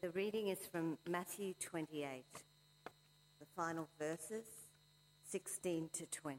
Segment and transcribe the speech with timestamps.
[0.00, 2.22] the reading is from Matthew 28,
[3.40, 4.44] the final verses
[5.28, 6.38] 16 to 20.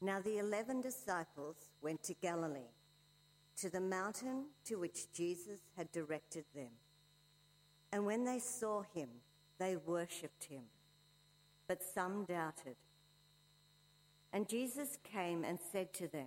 [0.00, 2.72] Now the eleven disciples went to Galilee,
[3.58, 6.70] to the mountain to which Jesus had directed them.
[7.92, 9.08] And when they saw him,
[9.58, 10.62] they worshipped him,
[11.68, 12.76] but some doubted.
[14.32, 16.26] And Jesus came and said to them,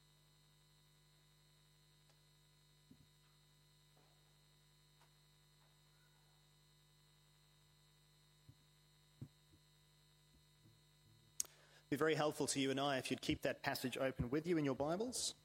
[11.91, 14.57] Be very helpful to you and I if you'd keep that passage open with you
[14.57, 15.35] in your Bibles.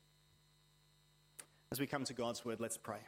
[1.73, 3.01] As we come to God's word, let's pray.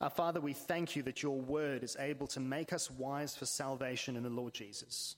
[0.00, 3.46] Our Father, we thank you that your word is able to make us wise for
[3.46, 5.14] salvation in the Lord Jesus.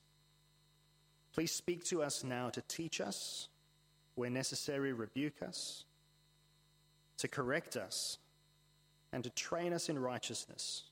[1.32, 3.48] Please speak to us now to teach us,
[4.14, 5.86] where necessary, rebuke us,
[7.16, 8.18] to correct us,
[9.10, 10.89] and to train us in righteousness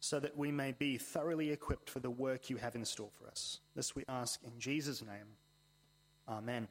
[0.00, 3.26] so that we may be thoroughly equipped for the work you have in store for
[3.28, 3.60] us.
[3.74, 5.36] This we ask in Jesus' name.
[6.28, 6.68] Amen.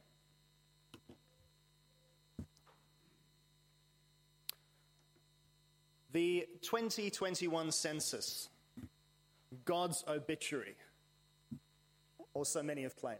[6.12, 8.48] The 2021 census,
[9.66, 10.74] God's obituary,
[12.32, 13.18] also many have claimed.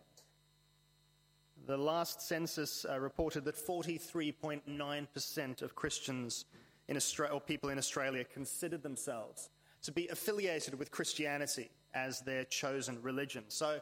[1.66, 6.47] The last census uh, reported that 43.9% of Christians
[6.88, 9.50] in Australia, or people in Australia considered themselves
[9.88, 13.43] to be affiliated with Christianity as their chosen religion.
[13.49, 13.81] So,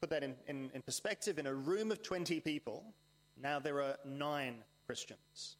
[0.00, 2.82] put that in, in, in, perspective in a room of 20 people,
[3.40, 5.54] now there are nine Christians.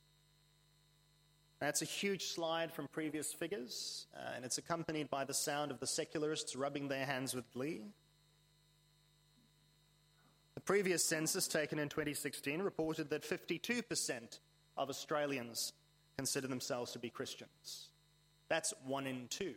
[1.60, 5.78] That's a huge slide from previous figures, uh, and it's accompanied by the sound of
[5.78, 7.82] the secularists rubbing their hands with glee.
[10.56, 14.40] The previous census, taken in 2016, reported that 52%
[14.76, 15.72] of Australians
[16.16, 17.90] consider themselves to be Christians.
[18.48, 19.54] That's one in two.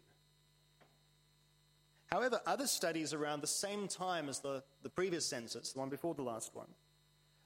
[2.07, 6.15] However, other studies around the same time as the, the previous census, the one before
[6.15, 6.67] the last one,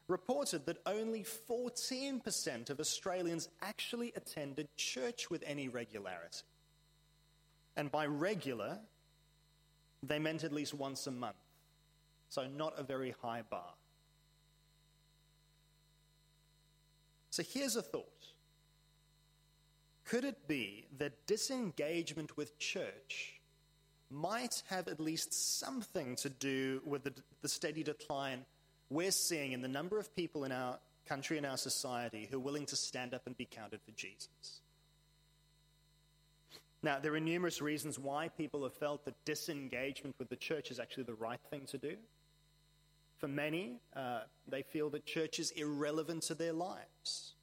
[0.08, 6.44] reported that only 14% of Australians actually attended church with any regularity.
[7.76, 8.80] And by regular,
[10.04, 11.36] they meant at least once a month.
[12.30, 13.74] So, not a very high bar.
[17.30, 18.28] So, here's a thought
[20.06, 23.41] Could it be that disengagement with church
[24.12, 28.46] might have at least something to do with the, the steady decline
[28.92, 30.78] we're seeing in the number of people in our
[31.08, 34.62] country and our society who are willing to stand up and be counted for Jesus.
[36.84, 40.80] Now, there are numerous reasons why people have felt that disengagement with the church is
[40.80, 41.96] actually the right thing to do.
[43.18, 47.34] For many, uh, they feel that church is irrelevant to their lives.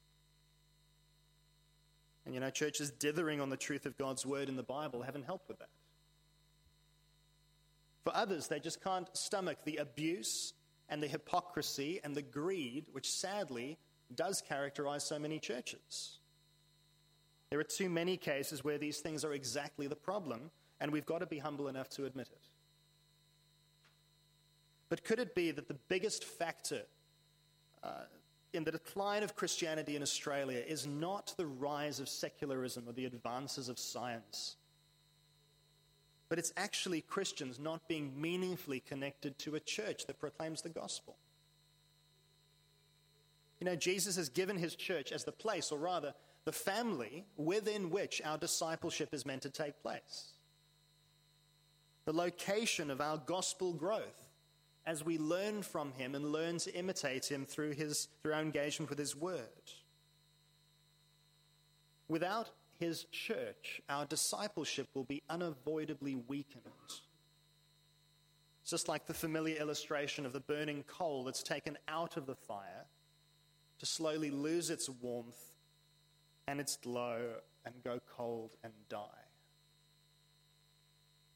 [2.25, 5.25] And you know, churches dithering on the truth of God's word in the Bible haven't
[5.25, 5.69] helped with that.
[8.03, 10.53] For others, they just can't stomach the abuse
[10.89, 13.77] and the hypocrisy and the greed which sadly
[14.15, 16.19] does characterize so many churches.
[17.49, 21.19] There are too many cases where these things are exactly the problem, and we've got
[21.19, 22.47] to be humble enough to admit it.
[24.89, 26.83] But could it be that the biggest factor
[27.83, 28.05] uh,
[28.53, 33.05] in the decline of Christianity in Australia is not the rise of secularism or the
[33.05, 34.55] advances of science?
[36.29, 41.17] But it's actually Christians not being meaningfully connected to a church that proclaims the gospel.
[43.59, 46.13] You know, Jesus has given his church as the place, or rather,
[46.45, 50.33] the family within which our discipleship is meant to take place.
[52.05, 54.29] The location of our gospel growth
[54.85, 58.89] as we learn from him and learn to imitate him through, his, through our engagement
[58.89, 59.43] with his word.
[62.07, 62.49] Without
[62.79, 66.63] his church, our discipleship will be unavoidably weakened.
[68.61, 72.35] It's just like the familiar illustration of the burning coal that's taken out of the
[72.35, 72.85] fire
[73.79, 75.53] to slowly lose its warmth
[76.47, 77.33] and its glow
[77.65, 79.05] and go cold and die.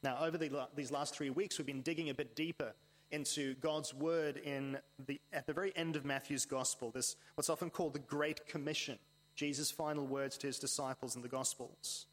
[0.02, 2.74] Now, over the, these last three weeks, we've been digging a bit deeper
[3.12, 7.70] into God's word in the, at the very end of Matthew's gospel, this what's often
[7.70, 8.98] called the Great Commission,
[9.36, 12.06] Jesus' final words to his disciples in the gospels.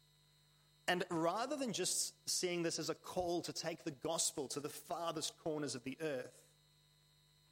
[0.87, 4.69] And rather than just seeing this as a call to take the gospel to the
[4.69, 6.49] farthest corners of the earth,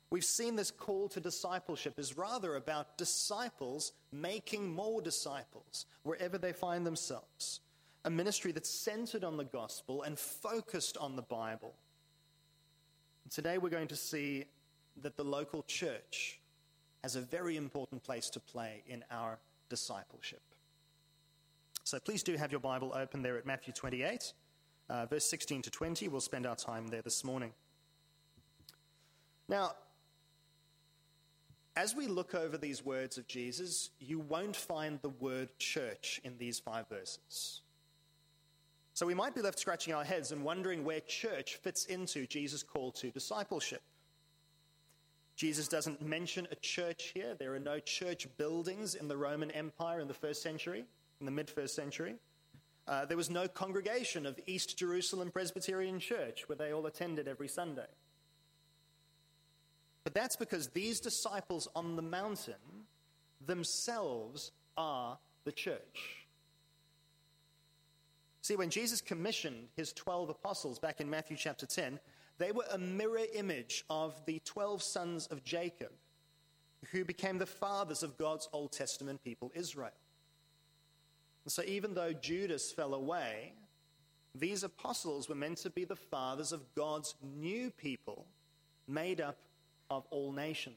[0.10, 6.52] we've seen this call to discipleship is rather about disciples making more disciples wherever they
[6.52, 7.62] find themselves.
[8.06, 11.74] A ministry that's centered on the gospel and focused on the Bible.
[13.24, 14.46] And today we're going to see
[15.02, 16.40] that the local church
[17.04, 19.38] has a very important place to play in our
[19.70, 20.42] discipleship.
[21.84, 24.34] So please do have your Bible open there at Matthew 28,
[24.90, 26.08] uh, verse 16 to 20.
[26.08, 27.54] We'll spend our time there this morning.
[29.48, 29.72] Now,
[31.76, 36.38] as we look over these words of Jesus, you won't find the word church in
[36.38, 37.62] these five verses.
[38.94, 42.64] So we might be left scratching our heads and wondering where church fits into Jesus'
[42.64, 43.82] call to discipleship.
[45.40, 47.34] Jesus doesn't mention a church here.
[47.34, 50.84] There are no church buildings in the Roman Empire in the first century,
[51.22, 52.16] in the mid first century.
[52.86, 57.48] Uh, there was no congregation of East Jerusalem Presbyterian Church where they all attended every
[57.48, 57.88] Sunday.
[60.04, 62.88] But that's because these disciples on the mountain
[63.40, 66.26] themselves are the church.
[68.42, 71.98] See, when Jesus commissioned his 12 apostles back in Matthew chapter 10,
[72.40, 75.92] they were a mirror image of the 12 sons of Jacob,
[76.92, 79.92] who became the fathers of God's Old Testament people, Israel.
[81.44, 83.54] And so, even though Judas fell away,
[84.34, 88.26] these apostles were meant to be the fathers of God's new people,
[88.88, 89.38] made up
[89.90, 90.76] of all nations.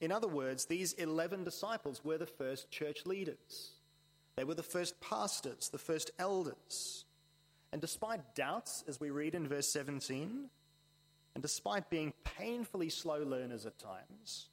[0.00, 3.72] In other words, these 11 disciples were the first church leaders.
[4.36, 7.03] They were the first pastors, the first elders.
[7.74, 10.48] And despite doubts, as we read in verse 17,
[11.34, 14.46] and despite being painfully slow learners at times,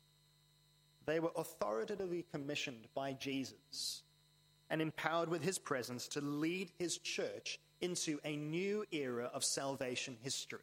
[1.06, 4.02] they were authoritatively commissioned by Jesus
[4.72, 10.18] and empowered with his presence to lead his church into a new era of salvation
[10.24, 10.58] history.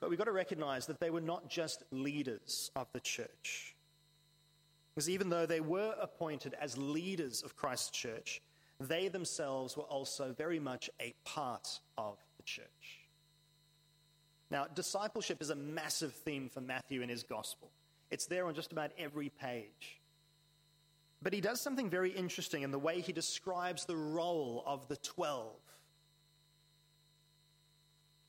[0.00, 3.74] But we've got to recognize that they were not just leaders of the church.
[4.94, 8.42] Because even though they were appointed as leaders of Christ's church,
[8.80, 12.66] they themselves were also very much a part of the church.
[14.50, 17.70] Now, discipleship is a massive theme for Matthew in his gospel.
[18.10, 20.00] It's there on just about every page.
[21.22, 24.96] But he does something very interesting in the way he describes the role of the
[24.96, 25.60] twelve.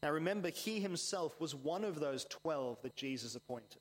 [0.04, 3.80] Now, remember, he himself was one of those twelve that Jesus appointed.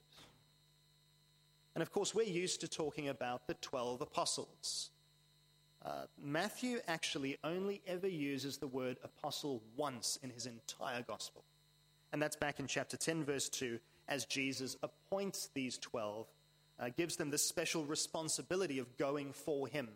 [1.74, 4.90] And of course, we're used to talking about the 12 apostles.
[5.84, 11.42] Uh, Matthew actually only ever uses the word apostle once in his entire gospel.
[12.12, 13.78] And that's back in chapter 10, verse 2,
[14.08, 16.26] as Jesus appoints these 12,
[16.78, 19.88] uh, gives them the special responsibility of going for him.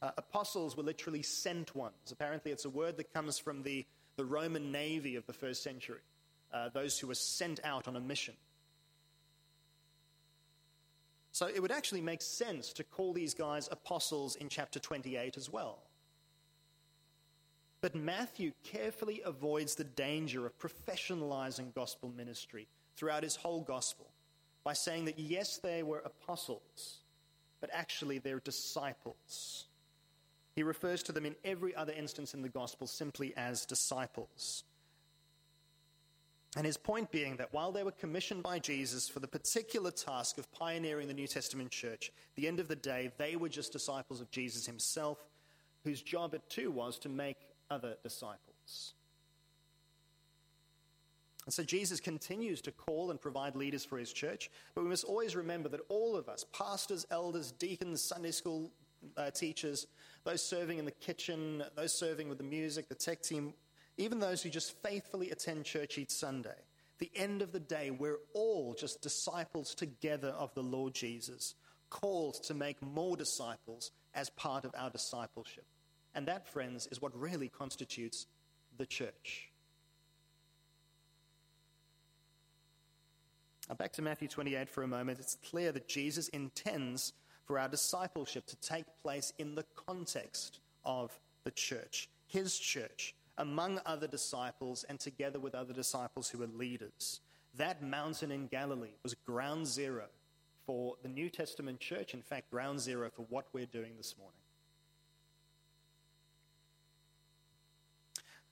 [0.00, 2.10] Uh, apostles were literally sent ones.
[2.10, 3.84] Apparently, it's a word that comes from the,
[4.16, 6.00] the Roman navy of the first century,
[6.52, 8.34] uh, those who were sent out on a mission.
[11.32, 15.50] So it would actually make sense to call these guys apostles in chapter 28 as
[15.50, 15.78] well.
[17.80, 24.06] But Matthew carefully avoids the danger of professionalizing gospel ministry throughout his whole gospel
[24.62, 26.98] by saying that yes, they were apostles,
[27.60, 29.64] but actually they're disciples.
[30.54, 34.64] He refers to them in every other instance in the gospel simply as disciples.
[36.56, 40.36] And his point being that while they were commissioned by Jesus for the particular task
[40.36, 44.20] of pioneering the New Testament church, the end of the day, they were just disciples
[44.20, 45.18] of Jesus himself,
[45.82, 47.38] whose job it too was to make
[47.70, 48.92] other disciples.
[51.46, 55.04] And so Jesus continues to call and provide leaders for his church, but we must
[55.04, 58.70] always remember that all of us, pastors, elders, deacons, Sunday school
[59.16, 59.86] uh, teachers,
[60.24, 63.54] those serving in the kitchen, those serving with the music, the tech team,
[63.96, 66.56] even those who just faithfully attend church each Sunday,
[66.98, 71.54] the end of the day, we're all just disciples together of the Lord Jesus,
[71.90, 75.66] called to make more disciples as part of our discipleship.
[76.14, 78.26] And that, friends, is what really constitutes
[78.78, 79.50] the church.
[83.68, 85.18] Now, back to Matthew 28 for a moment.
[85.18, 87.12] It's clear that Jesus intends
[87.46, 93.80] for our discipleship to take place in the context of the church, his church, among
[93.86, 97.20] other disciples and together with other disciples who were leaders.
[97.56, 100.06] That mountain in Galilee was ground zero
[100.66, 104.38] for the New Testament church, in fact, ground zero for what we're doing this morning.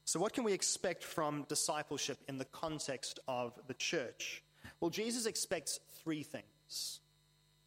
[0.04, 4.42] So, what can we expect from discipleship in the context of the church?
[4.80, 7.00] Well, Jesus expects three things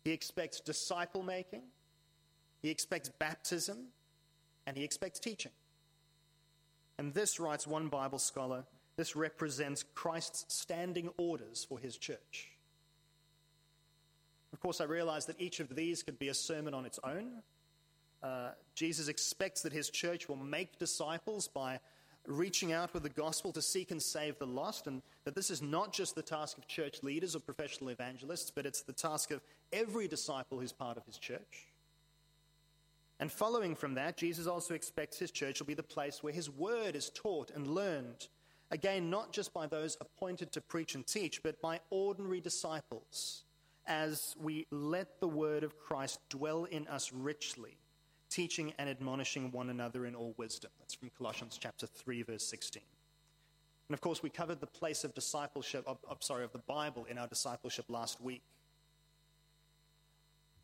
[0.03, 1.63] He expects disciple making,
[2.61, 3.87] He expects baptism,
[4.67, 5.53] and He expects teaching.
[6.97, 8.63] And this, writes one Bible scholar,
[8.95, 12.49] this represents Christ's standing orders for His church.
[14.53, 17.41] Of course, I realize that each of these could be a sermon on its own.
[18.21, 21.79] Uh, Jesus expects that his church will make disciples by
[22.27, 25.61] reaching out with the gospel to seek and save the lost, and that this is
[25.61, 29.41] not just the task of church leaders or professional evangelists, but it's the task of
[29.73, 31.72] every disciple who's part of his church.
[33.19, 36.49] And following from that, Jesus also expects his church will be the place where his
[36.49, 38.27] word is taught and learned.
[38.71, 43.43] Again, not just by those appointed to preach and teach, but by ordinary disciples,
[43.85, 47.77] as we let the word of Christ dwell in us richly
[48.33, 50.71] teaching and admonishing one another in all wisdom.
[50.79, 52.81] That's from Colossians chapter 3, verse 16.
[53.89, 57.05] And of course, we covered the place of discipleship, of, of, sorry, of the Bible
[57.05, 58.41] in our discipleship last week.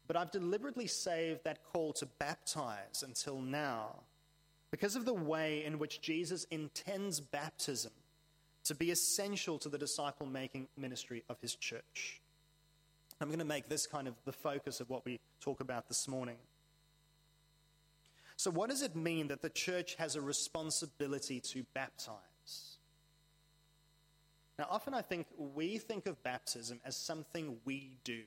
[0.09, 3.97] But I've deliberately saved that call to baptize until now
[4.71, 7.91] because of the way in which Jesus intends baptism
[8.63, 12.21] to be essential to the disciple making ministry of his church.
[13.21, 16.07] I'm going to make this kind of the focus of what we talk about this
[16.07, 16.37] morning.
[18.35, 22.77] So, what does it mean that the church has a responsibility to baptize?
[24.57, 28.23] Now, often I think we think of baptism as something we do.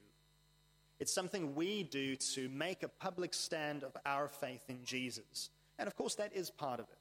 [1.00, 5.50] It's something we do to make a public stand of our faith in Jesus.
[5.78, 6.98] And of course, that is part of it.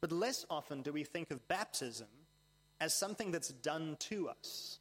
[0.00, 2.06] But less often do we think of baptism
[2.80, 4.78] as something that's done to us.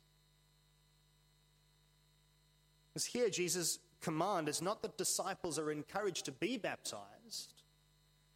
[2.94, 7.54] Because here, Jesus command is not that disciples are encouraged to be baptized,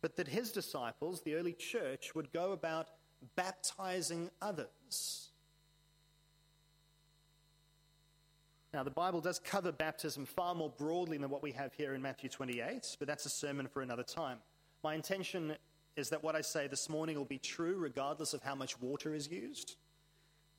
[0.02, 2.90] but that his disciples, the early church, would go about
[3.36, 5.31] baptizing others.
[8.74, 12.02] Now, the Bible does cover baptism far more broadly than what we have here in
[12.02, 14.38] Matthew 28, but that's a sermon for another time.
[14.82, 15.56] My intention
[15.98, 19.14] is that what I say this morning will be true regardless of how much water
[19.14, 19.76] is used.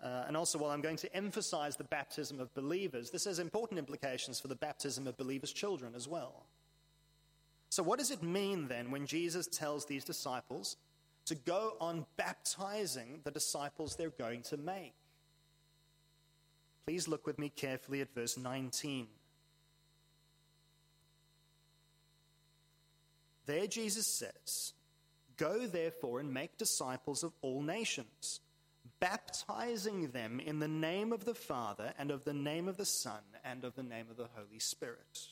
[0.03, 3.79] Uh, and also, while I'm going to emphasize the baptism of believers, this has important
[3.79, 6.47] implications for the baptism of believers' children as well.
[7.71, 10.77] So, what does it mean then when Jesus tells these disciples
[11.27, 14.93] to go on baptizing the disciples they're going to make?
[16.87, 19.07] Please look with me carefully at verse 19.
[23.47, 24.73] There, Jesus says,
[25.37, 28.41] Go therefore and make disciples of all nations
[29.03, 33.21] baptizing them in the name of the Father, and of the name of the Son,
[33.45, 35.27] and of the name of the Holy Spirit.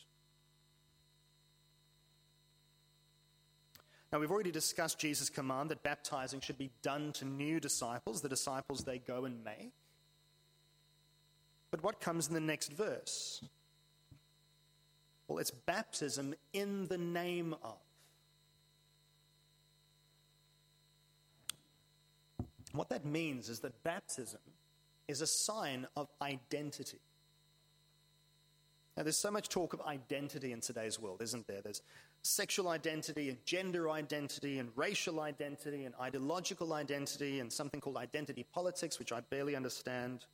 [4.13, 8.29] Now, we've already discussed Jesus' command that baptizing should be done to new disciples, the
[8.29, 9.73] disciples they go and make.
[11.71, 13.43] But what comes in the next verse?
[15.29, 17.79] Well, it's baptism in the name of.
[22.73, 24.41] What that means is that baptism
[25.09, 27.01] is a sign of identity.
[28.97, 31.61] Now, there's so much talk of identity in today's world, isn't there?
[31.63, 31.81] There's
[32.23, 38.45] sexual identity and gender identity and racial identity and ideological identity and something called identity
[38.53, 40.27] politics, which I barely understand.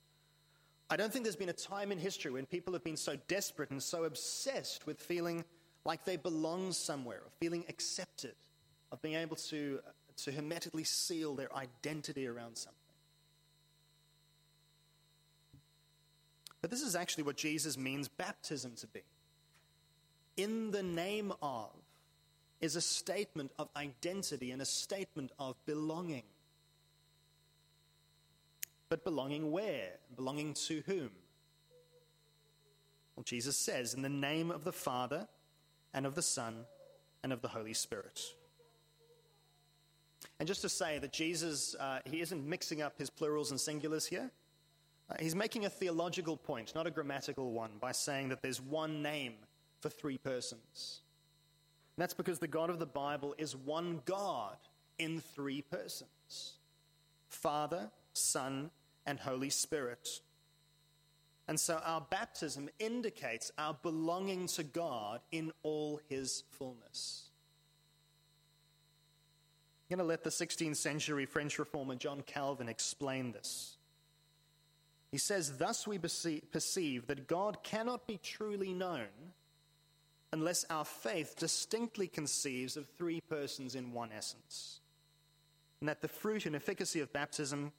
[0.89, 3.71] I don't think there's been a time in history when people have been so desperate
[3.71, 5.45] and so obsessed with feeling
[5.85, 8.35] like they belong somewhere, of feeling accepted,
[8.93, 9.81] of being able to
[10.17, 12.79] to hermetically seal their identity around something.
[16.63, 19.03] But this is actually what Jesus means baptism to be.
[20.37, 21.71] In the name of
[22.61, 26.25] is a statement of identity and a statement of belonging.
[28.89, 29.91] But belonging where?
[30.15, 31.11] Belonging to whom?
[33.17, 35.27] Well, Jesus says, in the name of the Father
[35.95, 36.67] and of the Son
[37.23, 38.21] and of the Holy Spirit.
[40.39, 44.07] And just to say that Jesus, uh, he isn't mixing up his plurals and singulars
[44.07, 44.31] here.
[45.09, 49.03] Uh, he's making a theological point, not a grammatical one, by saying that there's one
[49.03, 49.35] name
[49.81, 51.01] for three persons.
[51.97, 54.57] And that's because the God of the Bible is one God
[54.99, 56.55] in three persons
[57.29, 58.71] Father, Son,
[59.07, 60.09] and Holy Spirit.
[61.49, 67.31] And so our baptism indicates our belonging to God in all his fullness.
[69.89, 73.77] I'm going to let the 16th century French reformer John Calvin explain this.
[75.13, 79.07] He says, Thus we perceive that God cannot be truly known
[80.33, 84.81] unless our faith distinctly conceives of three persons in one essence.
[85.81, 87.71] and that the fruit and efficacy of baptism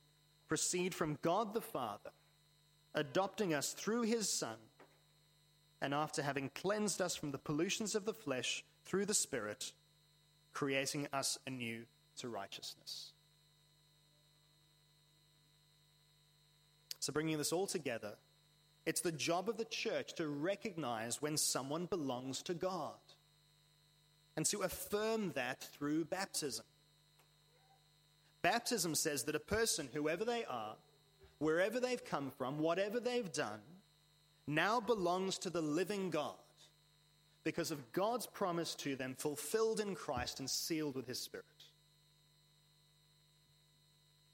[0.48, 2.12] proceed from God the Father,
[2.94, 4.58] adopting us through his Son,
[5.82, 9.72] and after having cleansed us from the pollutions of the flesh through the Spirit,
[10.54, 11.84] creating us anew
[12.18, 13.12] to righteousness.
[17.00, 18.16] So, bringing this all together,
[18.86, 22.96] it's the job of the church to recognize when someone belongs to God
[24.36, 26.66] and to affirm that through baptism.
[28.42, 30.76] Baptism says that a person, whoever they are,
[31.40, 33.60] wherever they've come from, whatever they've done,
[34.48, 36.36] now belongs to the living God
[37.44, 41.46] because of God's promise to them fulfilled in Christ and sealed with His Spirit.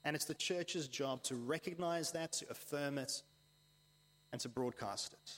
[0.05, 3.22] And it's the church's job to recognize that, to affirm it,
[4.31, 5.31] and to broadcast it.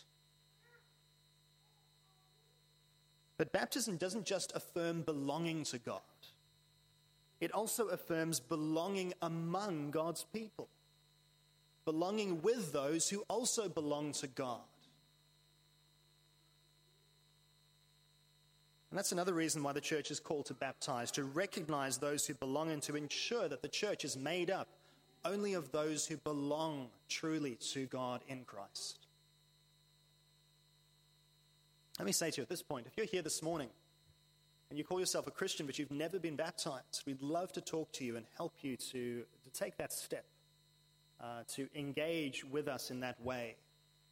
[3.37, 6.01] But baptism doesn't just affirm belonging to God,
[7.41, 10.67] it also affirms belonging among God's people,
[11.83, 14.61] belonging with those who also belong to God.
[18.89, 22.33] And that's another reason why the church is called to baptize, to recognize those who
[22.33, 24.69] belong and to ensure that the church is made up
[25.25, 28.99] only of those who belong truly to God in Christ.
[31.99, 33.69] Let me say to you at this point if you're here this morning
[34.69, 37.91] and you call yourself a Christian but you've never been baptized, we'd love to talk
[37.93, 40.25] to you and help you to, to take that step,
[41.21, 43.55] uh, to engage with us in that way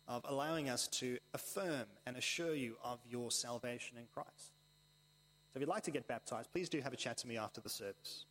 [0.07, 4.51] of allowing us to affirm and assure you of your salvation in Christ.
[5.53, 7.61] So if you'd like to get baptized, please do have a chat to me after
[7.61, 8.25] the service.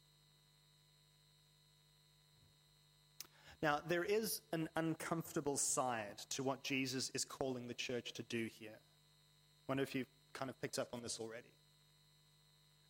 [3.63, 8.49] Now, there is an uncomfortable side to what Jesus is calling the church to do
[8.59, 8.75] here.
[8.75, 11.47] I wonder if you've kind of picked up on this already.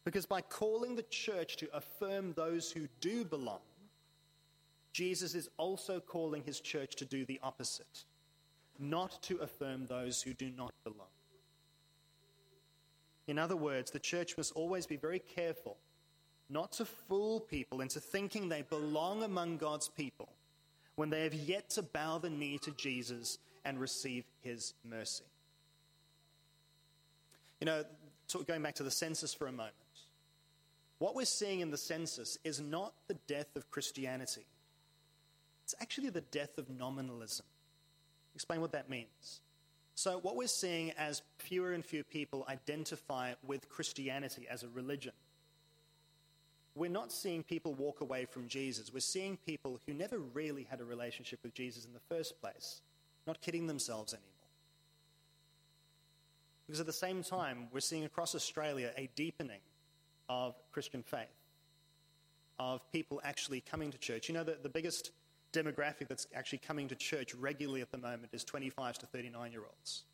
[0.04, 3.60] Because by calling the church to affirm those who do belong,
[4.92, 8.04] Jesus is also calling his church to do the opposite,
[8.78, 11.06] not to affirm those who do not belong.
[13.26, 15.76] In other words, the church must always be very careful
[16.50, 20.28] not to fool people into thinking they belong among God's people
[20.96, 25.24] when they have yet to bow the knee to Jesus and receive his mercy.
[27.60, 27.84] You know,
[28.46, 29.74] going back to the census for a moment,
[31.02, 34.46] what we're seeing in the census is not the death of Christianity,
[35.64, 37.44] it's actually the death of nominalism.
[38.36, 39.40] Explain what that means.
[39.96, 45.12] So, what we're seeing as fewer and fewer people identify with Christianity as a religion,
[46.76, 48.94] we're not seeing people walk away from Jesus.
[48.94, 52.80] We're seeing people who never really had a relationship with Jesus in the first place,
[53.26, 54.28] not kidding themselves anymore.
[56.64, 59.60] Because at the same time, we're seeing across Australia a deepening
[60.32, 61.26] of Christian faith,
[62.58, 64.28] of people actually coming to church.
[64.28, 65.10] You know, the, the biggest
[65.52, 69.60] demographic that's actually coming to church regularly at the moment is 25 to 39 year
[69.60, 70.04] olds.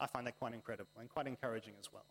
[0.00, 2.06] I find that quite incredible and quite encouraging as well.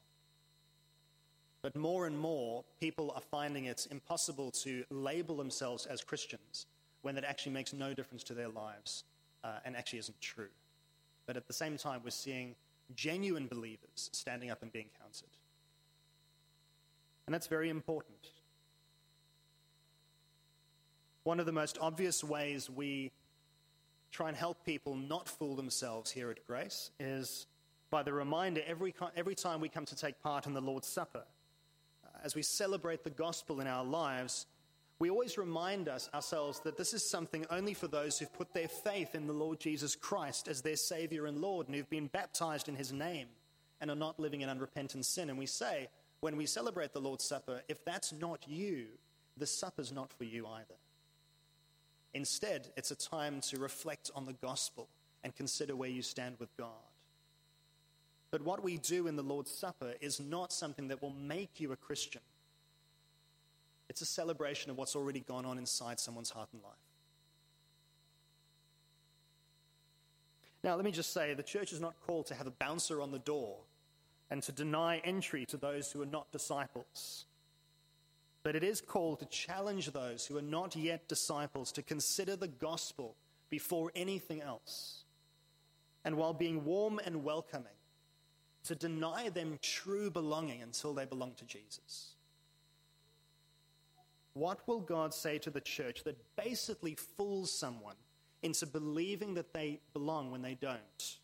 [1.63, 6.67] But more and more, people are finding it's impossible to label themselves as Christians
[7.01, 9.05] when that actually makes no difference to their lives
[9.43, 10.53] uh, and actually isn't true.
[11.25, 12.55] But at the same time, we're seeing
[12.95, 15.29] genuine believers standing up and being counted.
[17.25, 18.29] And that's very important.
[21.23, 23.11] One of the most obvious ways we
[24.11, 27.47] try and help people not fool themselves here at Grace is
[27.89, 31.23] by the reminder every, every time we come to take part in the Lord's Supper.
[32.03, 34.47] Uh, as we celebrate the gospel in our lives,
[34.99, 38.67] we always remind us ourselves that this is something only for those who've put their
[38.67, 42.67] faith in the Lord Jesus Christ as their Savior and Lord and who've been baptized
[42.67, 43.27] in His name
[43.81, 45.29] and are not living in unrepentant sin.
[45.29, 45.87] And we say,
[46.23, 48.85] when we celebrate the Lord's Supper, if that's not you,
[49.35, 50.75] the supper's not for you either.
[52.13, 54.87] Instead, it's a time to reflect on the gospel
[55.25, 56.69] and consider where you stand with God.
[58.31, 61.73] But what we do in the Lord's Supper is not something that will make you
[61.73, 62.21] a Christian.
[63.89, 66.71] It's a celebration of what's already gone on inside someone's heart and life.
[70.63, 73.11] Now, let me just say the church is not called to have a bouncer on
[73.11, 73.57] the door
[74.33, 77.25] and to deny entry to those who are not disciples.
[78.41, 82.47] But it is called to challenge those who are not yet disciples to consider the
[82.47, 83.15] gospel
[83.51, 85.03] before anything else.
[86.03, 87.77] And while being warm and welcoming,
[88.63, 92.15] to deny them true belonging until they belong to Jesus.
[94.33, 97.97] What will God say to the church that basically fools someone
[98.41, 101.17] into believing that they belong when they don't?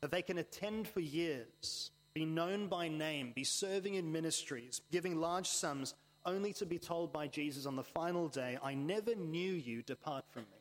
[0.00, 5.20] That they can attend for years, be known by name, be serving in ministries, giving
[5.20, 5.94] large sums,
[6.26, 10.24] only to be told by Jesus on the final day, I never knew you, depart
[10.30, 10.58] from me.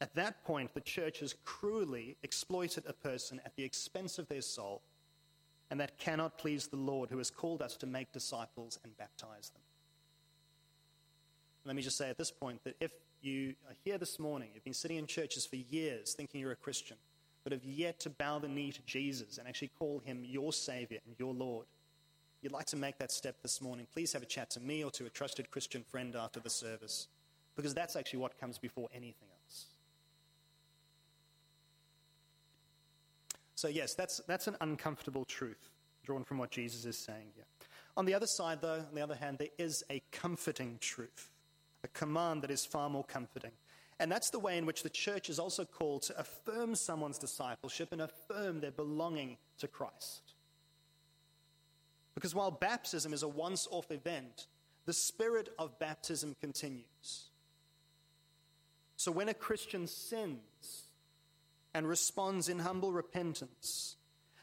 [0.00, 4.42] At that point, the church has cruelly exploited a person at the expense of their
[4.42, 4.82] soul,
[5.70, 9.50] and that cannot please the Lord who has called us to make disciples and baptize
[9.50, 9.62] them.
[11.64, 14.64] Let me just say at this point that if you are here this morning, you've
[14.64, 16.96] been sitting in churches for years thinking you're a Christian,
[17.44, 20.98] but have yet to bow the knee to Jesus and actually call him your Savior
[21.06, 21.66] and your Lord,
[22.40, 24.90] you'd like to make that step this morning, please have a chat to me or
[24.92, 27.08] to a trusted Christian friend after the service,
[27.56, 29.66] because that's actually what comes before anything else.
[33.54, 35.70] So, yes, that's, that's an uncomfortable truth
[36.04, 37.44] drawn from what Jesus is saying here.
[37.96, 41.30] On the other side, though, on the other hand, there is a comforting truth,
[41.84, 43.52] a command that is far more comforting.
[44.02, 47.92] And that's the way in which the church is also called to affirm someone's discipleship
[47.92, 50.34] and affirm their belonging to Christ.
[52.16, 54.48] Because while baptism is a once off event,
[54.86, 57.28] the spirit of baptism continues.
[58.96, 60.88] So when a Christian sins
[61.72, 63.94] and responds in humble repentance,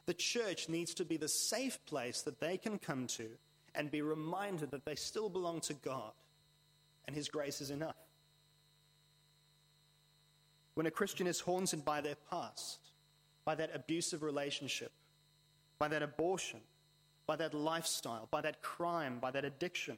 [0.06, 3.28] the church needs to be the safe place that they can come to
[3.76, 6.14] and be reminded that they still belong to God
[7.08, 7.98] and His grace is enough.
[10.80, 12.80] When a Christian is haunted by their past,
[13.44, 14.94] by that abusive relationship,
[15.78, 16.62] by that abortion,
[17.28, 19.98] by that lifestyle, by that crime, by that addiction.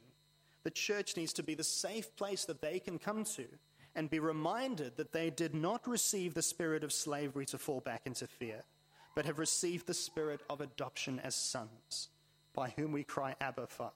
[0.64, 3.46] The church needs to be the safe place that they can come to
[3.94, 8.02] and be reminded that they did not receive the spirit of slavery to fall back
[8.04, 8.64] into fear,
[9.14, 12.08] but have received the spirit of adoption as sons,
[12.54, 13.92] by whom we cry, Abba, Father.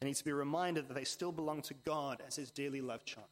[0.00, 3.06] They need to be reminded that they still belong to God as his dearly loved
[3.06, 3.28] child.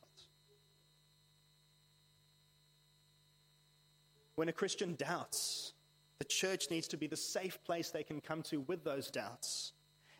[4.40, 5.74] When a Christian doubts,
[6.18, 9.74] the church needs to be the safe place they can come to with those doubts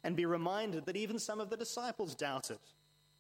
[0.05, 2.59] and be reminded that even some of the disciples doubted,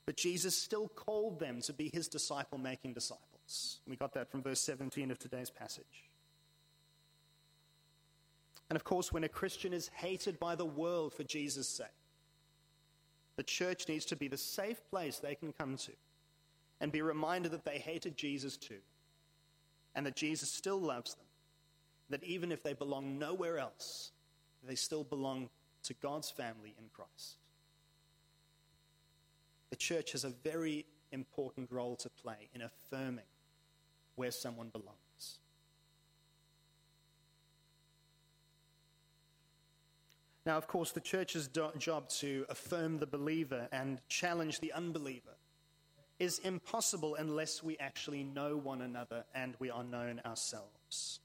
[0.04, 3.80] but Jesus still called them to be his disciple making disciples.
[3.88, 6.10] We got that from verse 17 of today's passage.
[8.68, 11.86] And of course, when a Christian is hated by the world for Jesus' sake,
[13.36, 15.92] the church needs to be the safe place they can come to
[16.78, 18.80] and be reminded that they hated Jesus too,
[19.94, 21.26] and that Jesus still loves them
[22.10, 24.10] that even if they belong nowhere else,
[24.66, 25.48] they still belong
[25.84, 27.38] to God's family in Christ.
[29.70, 33.24] The church has a very important role to play in affirming
[34.16, 35.38] where someone belongs.
[40.44, 45.36] Now, of course, the church's do- job to affirm the believer and challenge the unbeliever
[46.20, 51.18] is impossible unless we actually know one another and we are known ourselves.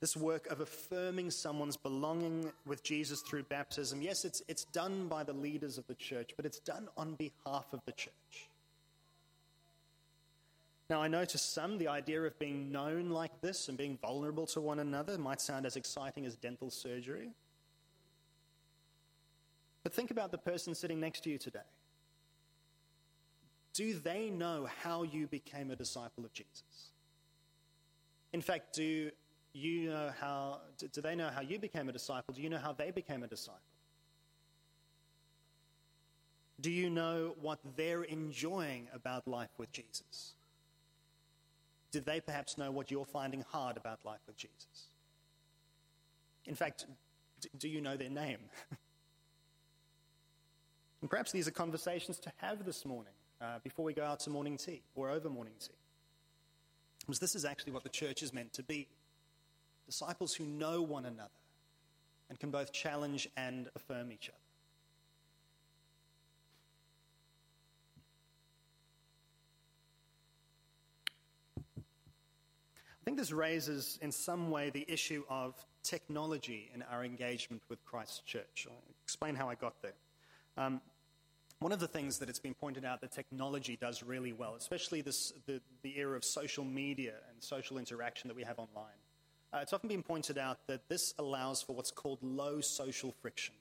[0.00, 5.24] This work of affirming someone's belonging with Jesus through baptism, yes, it's, it's done by
[5.24, 8.48] the leaders of the church, but it's done on behalf of the church.
[10.90, 14.46] Now, I know to some the idea of being known like this and being vulnerable
[14.48, 17.30] to one another might sound as exciting as dental surgery.
[19.82, 21.60] But think about the person sitting next to you today.
[23.78, 26.90] Do they know how you became a disciple of Jesus?
[28.32, 29.12] In fact, do
[29.52, 30.62] you know how,
[30.92, 32.34] do they know how you became a disciple?
[32.34, 33.60] Do you know how they became a disciple?
[36.60, 40.34] Do you know what they're enjoying about life with Jesus?
[41.92, 44.88] Do they perhaps know what you're finding hard about life with Jesus?
[46.46, 46.86] In fact,
[47.56, 48.40] do you know their name?
[51.00, 54.30] and perhaps these are conversations to have this morning uh, before we go out to
[54.30, 55.74] morning tea or over morning tea.
[57.00, 58.88] Because this is actually what the church is meant to be
[59.86, 61.30] disciples who know one another
[62.28, 64.36] and can both challenge and affirm each other.
[73.00, 77.82] I think this raises, in some way, the issue of technology in our engagement with
[77.86, 78.66] Christ's church.
[78.68, 79.94] I'll explain how I got there.
[80.58, 80.82] Um,
[81.60, 85.00] one of the things that it's been pointed out that technology does really well, especially
[85.00, 88.86] this, the, the era of social media and social interaction that we have online,
[89.52, 93.54] uh, it's often been pointed out that this allows for what's called low social friction.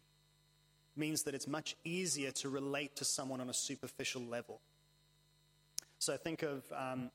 [0.96, 4.60] It means that it's much easier to relate to someone on a superficial level.
[6.00, 7.10] So think of um,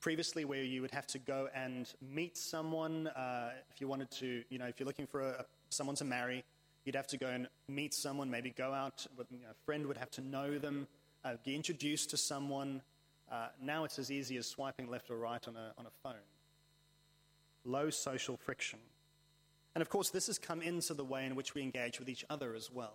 [0.00, 4.42] previously where you would have to go and meet someone uh, if you wanted to,
[4.50, 6.44] you know, if you're looking for a, someone to marry,
[6.86, 9.86] you'd have to go and meet someone, maybe go out, with, you know, a friend
[9.86, 10.86] would have to know them,
[11.24, 12.80] uh, get introduced to someone.
[13.30, 16.22] Uh, now it's as easy as swiping left or right on a, on a phone
[17.66, 18.78] low social friction.
[19.74, 22.24] And of course, this has come into the way in which we engage with each
[22.30, 22.94] other as well.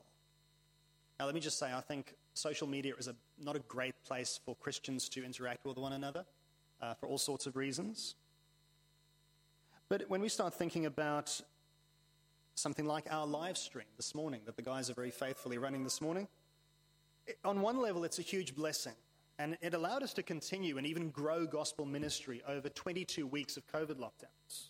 [1.19, 4.39] Now, let me just say, I think social media is a, not a great place
[4.43, 6.25] for Christians to interact with one another
[6.81, 8.15] uh, for all sorts of reasons.
[9.89, 11.39] But when we start thinking about
[12.55, 16.01] something like our live stream this morning that the guys are very faithfully running this
[16.01, 16.27] morning,
[17.43, 18.95] on one level, it's a huge blessing.
[19.39, 23.65] And it allowed us to continue and even grow gospel ministry over 22 weeks of
[23.67, 24.69] COVID lockdowns.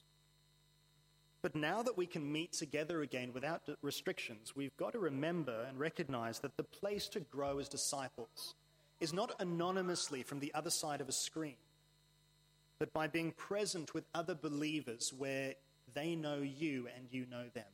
[1.41, 5.80] But now that we can meet together again without restrictions, we've got to remember and
[5.80, 8.56] recognize that the place to grow as disciples
[9.00, 11.56] is not anonymously from the other side of a screen,
[12.78, 15.56] but by being present with other believers where
[15.93, 17.65] they know you and you know them.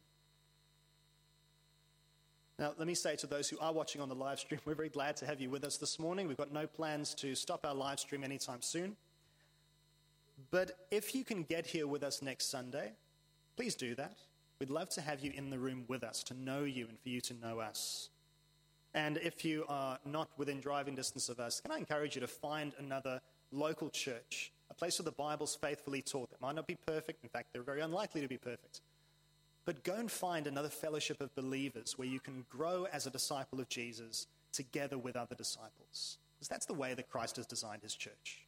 [2.60, 4.90] Now, let me say to those who are watching on the live stream, we're very
[4.90, 6.28] glad to have you with us this morning.
[6.28, 8.96] We've got no plans to stop our live stream anytime soon.
[10.52, 12.94] But if you can get here with us next Sunday,
[13.56, 14.18] please do that.
[14.60, 17.10] We'd love to have you in the room with us, to know you and for
[17.10, 18.10] you to know us.
[18.94, 22.28] And if you are not within driving distance of us, can I encourage you to
[22.28, 27.24] find another local church, place where the Bible's faithfully taught that might not be perfect.
[27.24, 28.82] In fact, they're very unlikely to be perfect.
[29.66, 33.60] But go and find another fellowship of believers where you can grow as a disciple
[33.60, 36.18] of Jesus together with other disciples.
[36.36, 38.46] Because that's the way that Christ has designed his church.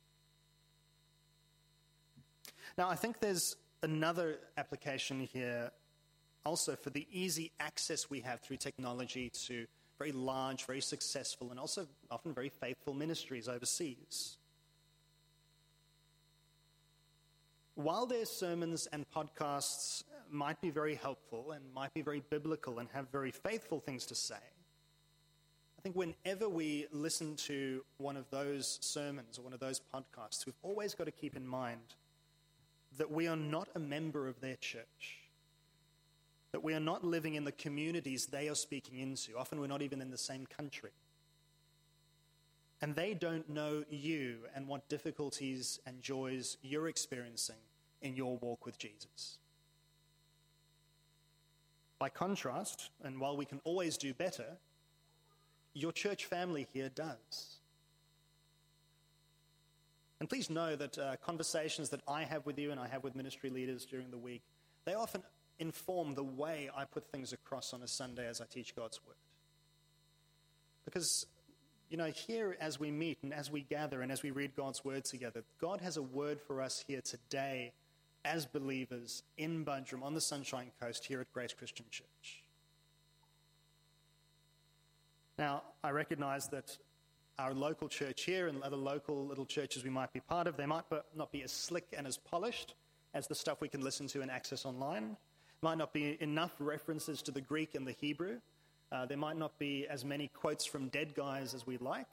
[2.77, 5.71] Now, I think there's another application here
[6.45, 9.65] also for the easy access we have through technology to
[9.97, 14.37] very large, very successful, and also often very faithful ministries overseas.
[17.79, 22.89] While their sermons and podcasts might be very helpful and might be very biblical and
[22.89, 24.35] have very faithful things to say.
[24.35, 30.45] I think whenever we listen to one of those sermons or one of those podcasts,
[30.45, 31.95] we've always got to keep in mind
[32.97, 35.19] that we are not a member of their church,
[36.51, 39.37] that we are not living in the communities they are speaking into.
[39.37, 40.91] Often we're not even in the same country.
[42.81, 47.55] And they don't know you and what difficulties and joys you're experiencing
[48.01, 49.37] in your walk with Jesus.
[51.99, 54.57] By contrast, and while we can always do better,
[55.73, 57.59] your church family here does.
[60.19, 63.15] And please know that uh, conversations that I have with you and I have with
[63.15, 64.41] ministry leaders during the week,
[64.85, 65.23] they often
[65.59, 69.15] inform the way I put things across on a Sunday as I teach God's Word.
[70.85, 71.25] Because,
[71.89, 74.83] you know, here as we meet and as we gather and as we read God's
[74.83, 77.73] Word together, God has a word for us here today
[78.25, 82.43] as believers in Buderim on the Sunshine Coast here at Grace Christian Church.
[85.37, 86.77] Now, I recognize that
[87.37, 90.65] our local church here and other local little churches we might be part of, they
[90.65, 90.83] might
[91.15, 92.75] not be as slick and as polished
[93.13, 95.15] as the stuff we can listen to and access online.
[95.61, 98.39] Might not be enough references to the Greek and the Hebrew.
[98.91, 102.07] Uh, there might not be as many quotes from dead guys as we'd like.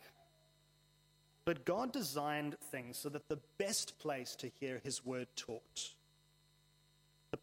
[1.44, 5.94] But God designed things so that the best place to hear His word taught,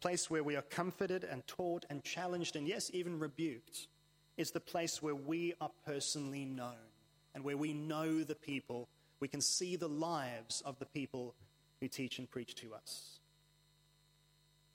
[0.04, 3.88] place where we are comforted and taught and challenged and, yes, even rebuked,
[4.36, 6.92] is the place where we are personally known
[7.34, 8.86] and where we know the people,
[9.20, 11.34] we can see the lives of the people
[11.80, 13.18] who teach and preach to us.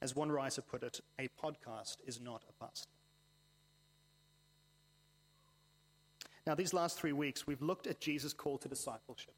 [0.02, 2.90] As one writer put it, a podcast is not a pastor.
[6.48, 9.36] Now, these last three weeks, we've looked at Jesus' call to discipleship.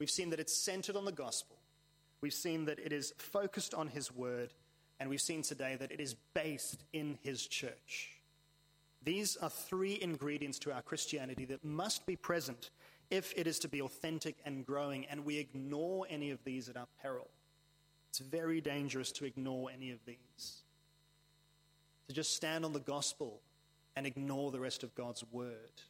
[0.00, 1.58] We've seen that it's centered on the gospel.
[2.20, 4.52] We've seen that it is focused on his word.
[5.02, 8.10] And we've seen today that it is based in his church.
[9.02, 12.70] These are three ingredients to our Christianity that must be present
[13.10, 16.76] if it is to be authentic and growing, and we ignore any of these at
[16.76, 17.26] our peril.
[18.10, 20.62] It's very dangerous to ignore any of these.
[22.06, 23.40] To just stand on the gospel
[23.96, 25.82] and ignore the rest of God's word.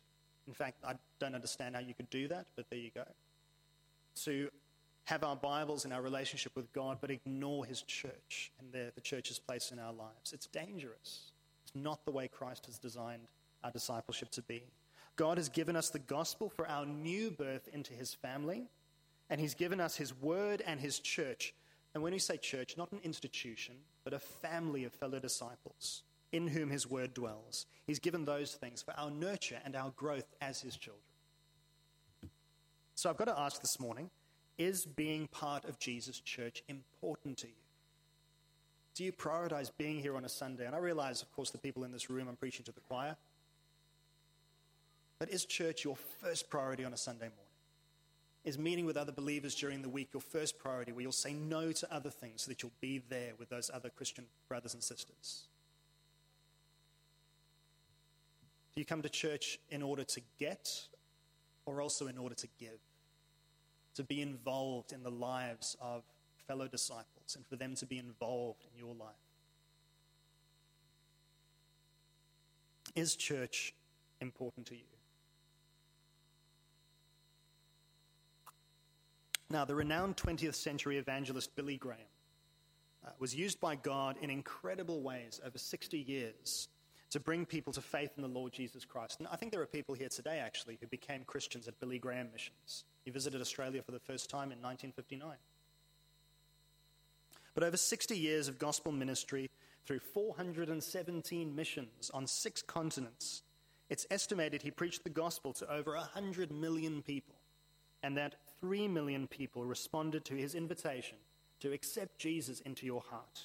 [0.48, 3.04] In fact, I don't understand how you could do that, but there you go.
[4.24, 4.48] To
[5.04, 9.00] have our Bibles and our relationship with God, but ignore His church and the, the
[9.00, 10.32] church's place in our lives.
[10.32, 11.32] It's dangerous.
[11.64, 13.28] It's not the way Christ has designed
[13.64, 14.62] our discipleship to be.
[15.16, 18.68] God has given us the gospel for our new birth into His family,
[19.28, 21.54] and He's given us His word and His church.
[21.94, 26.48] And when we say church, not an institution, but a family of fellow disciples in
[26.48, 27.66] whom his word dwells.
[27.86, 31.02] He's given those things for our nurture and our growth as his children.
[32.94, 34.10] So I've got to ask this morning
[34.58, 37.54] is being part of Jesus' church important to you?
[38.94, 40.66] Do you prioritize being here on a Sunday?
[40.66, 43.16] And I realize, of course, the people in this room, I'm preaching to the choir.
[45.18, 47.38] But is church your first priority on a Sunday morning?
[48.44, 51.72] Is meeting with other believers during the week your first priority, where you'll say no
[51.72, 55.44] to other things so that you'll be there with those other Christian brothers and sisters?
[58.74, 60.88] Do you come to church in order to get
[61.66, 62.80] or also in order to give?
[63.96, 66.02] To be involved in the lives of
[66.46, 69.14] fellow disciples and for them to be involved in your life?
[72.94, 73.74] Is church
[74.20, 74.82] important to you?
[79.50, 81.98] Now, the renowned 20th century evangelist Billy Graham
[83.06, 86.68] uh, was used by God in incredible ways over 60 years
[87.12, 89.18] to bring people to faith in the Lord Jesus Christ.
[89.18, 92.30] And I think there are people here today, actually, who became Christians at Billy Graham
[92.32, 92.84] missions.
[93.04, 95.36] He visited Australia for the first time in 1959.
[97.54, 99.50] But over 60 years of gospel ministry
[99.84, 103.42] through 417 missions on six continents,
[103.90, 107.34] it's estimated he preached the gospel to over 100 million people,
[108.02, 111.18] and that 3 million people responded to his invitation
[111.60, 113.42] to accept Jesus into your heart.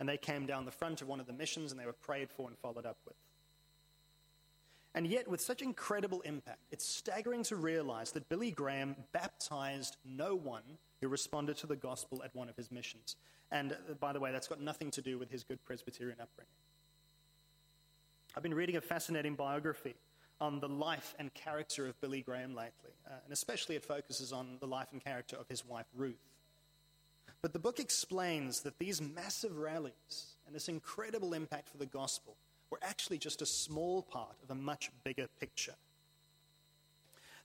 [0.00, 2.30] And they came down the front of one of the missions and they were prayed
[2.30, 3.16] for and followed up with.
[4.94, 10.34] And yet, with such incredible impact, it's staggering to realize that Billy Graham baptized no
[10.34, 10.62] one
[11.00, 13.16] who responded to the gospel at one of his missions.
[13.50, 16.50] And uh, by the way, that's got nothing to do with his good Presbyterian upbringing.
[18.36, 19.94] I've been reading a fascinating biography
[20.40, 24.58] on the life and character of Billy Graham lately, uh, and especially it focuses on
[24.60, 26.16] the life and character of his wife, Ruth.
[27.40, 32.36] But the book explains that these massive rallies and this incredible impact for the gospel
[32.70, 35.74] were actually just a small part of a much bigger picture.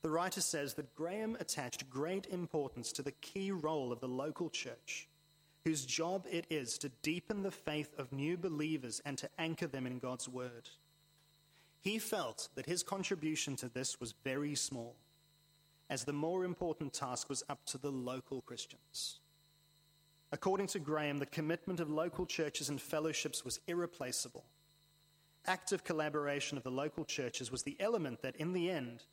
[0.01, 4.49] The writer says that Graham attached great importance to the key role of the local
[4.49, 5.07] church,
[5.63, 9.87] whose job it is to deepen the faith of new believers and to anchor them
[9.87, 10.69] in God's word.
[11.79, 14.95] He felt that his contribution to this was very small,
[15.89, 19.19] as the more important task was up to the local Christians.
[20.33, 24.43] According to Graham, the commitment of local churches and fellowships was irreplaceable.
[25.45, 29.03] Active collaboration of the local churches was the element that, in the end,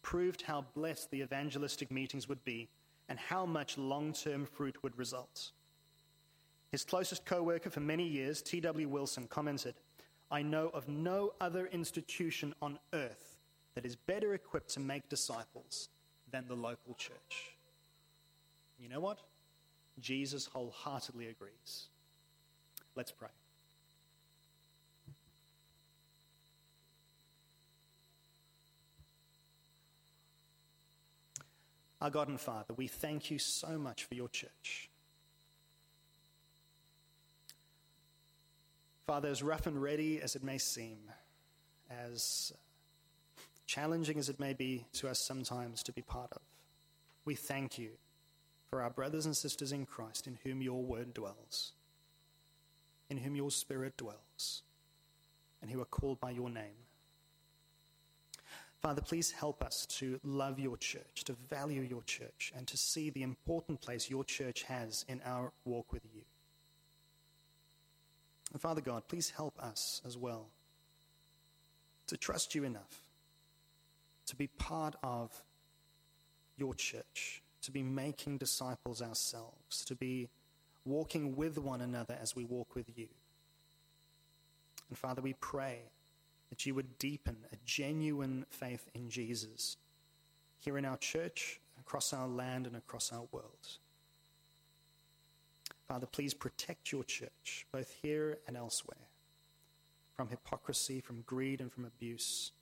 [0.00, 2.70] proved how blessed the evangelistic meetings would be
[3.10, 5.50] and how much long term fruit would result.
[6.72, 8.88] His closest co worker for many years, T.W.
[8.88, 9.74] Wilson, commented
[10.30, 13.36] I know of no other institution on earth
[13.74, 15.90] that is better equipped to make disciples
[16.30, 17.54] than the local church.
[18.78, 19.18] You know what?
[20.00, 21.88] Jesus wholeheartedly agrees.
[22.96, 23.28] Let's pray.
[32.00, 34.88] Our God and Father, we thank you so much for your church.
[39.06, 40.98] Father, as rough and ready as it may seem,
[41.90, 42.52] as
[43.66, 46.40] challenging as it may be to us sometimes to be part of,
[47.24, 47.90] we thank you
[48.70, 51.72] for our brothers and sisters in Christ in whom your word dwells,
[53.10, 54.62] in whom your spirit dwells,
[55.60, 56.86] and who are called by your name.
[58.80, 63.10] Father, please help us to love your church, to value your church, and to see
[63.10, 66.22] the important place your church has in our walk with you.
[68.52, 70.46] And Father God, please help us as well
[72.06, 73.02] to trust you enough
[74.26, 75.42] to be part of
[76.56, 80.28] your church, to be making disciples ourselves, to be
[80.84, 83.08] walking with one another as we walk with you.
[84.88, 85.78] And Father, we pray
[86.48, 89.76] that you would deepen a genuine faith in Jesus
[90.58, 93.78] here in our church, across our land, and across our world.
[95.86, 99.08] Father, please protect your church, both here and elsewhere,
[100.14, 102.52] from hypocrisy, from greed, and from abuse,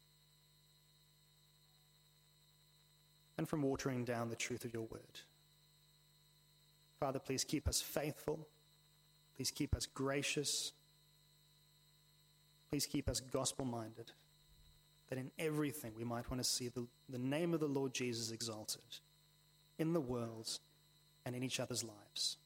[3.39, 5.21] and from watering down the truth of your word.
[7.01, 8.47] Father, please keep us faithful.
[9.37, 10.73] Please keep us gracious.
[12.71, 14.13] Please keep us gospel minded,
[15.09, 18.31] that in everything we might want to see the, the name of the Lord Jesus
[18.31, 18.83] exalted
[19.79, 20.59] in the world
[21.25, 22.37] and in each other's lives.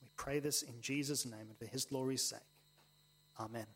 [0.00, 2.38] We pray this in Jesus' name and for his glory's sake.
[3.38, 3.66] Amen.